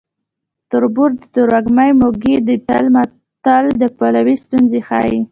[0.69, 2.55] تربور د ترږمې موږی دی
[2.95, 5.17] متل د خپلوۍ ستونزې ښيي